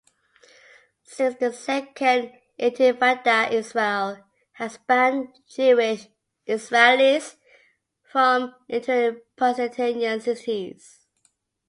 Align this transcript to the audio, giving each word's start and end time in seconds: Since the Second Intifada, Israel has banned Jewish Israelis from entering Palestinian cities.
Since 1.03 1.35
the 1.35 1.53
Second 1.53 2.33
Intifada, 2.59 3.51
Israel 3.51 4.25
has 4.53 4.79
banned 4.87 5.27
Jewish 5.47 6.07
Israelis 6.47 7.35
from 8.05 8.55
entering 8.67 9.21
Palestinian 9.37 10.19
cities. 10.19 11.05